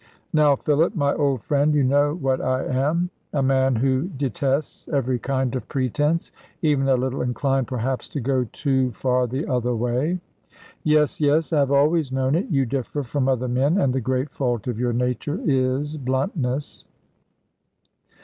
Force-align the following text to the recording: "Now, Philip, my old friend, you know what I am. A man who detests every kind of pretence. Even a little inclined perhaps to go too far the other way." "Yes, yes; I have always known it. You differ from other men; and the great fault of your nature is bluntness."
"Now, 0.33 0.55
Philip, 0.55 0.95
my 0.95 1.13
old 1.13 1.43
friend, 1.43 1.75
you 1.75 1.83
know 1.83 2.15
what 2.15 2.41
I 2.41 2.65
am. 2.65 3.11
A 3.33 3.43
man 3.43 3.75
who 3.75 4.07
detests 4.07 4.87
every 4.87 5.19
kind 5.19 5.55
of 5.55 5.67
pretence. 5.67 6.31
Even 6.63 6.87
a 6.87 6.95
little 6.97 7.21
inclined 7.21 7.67
perhaps 7.67 8.09
to 8.09 8.19
go 8.19 8.45
too 8.51 8.91
far 8.93 9.27
the 9.27 9.45
other 9.45 9.75
way." 9.75 10.19
"Yes, 10.83 11.21
yes; 11.21 11.53
I 11.53 11.59
have 11.59 11.71
always 11.71 12.11
known 12.11 12.33
it. 12.33 12.47
You 12.49 12.65
differ 12.65 13.03
from 13.03 13.29
other 13.29 13.47
men; 13.47 13.77
and 13.77 13.93
the 13.93 14.01
great 14.01 14.31
fault 14.31 14.65
of 14.65 14.79
your 14.79 14.91
nature 14.91 15.39
is 15.45 15.97
bluntness." 15.97 16.85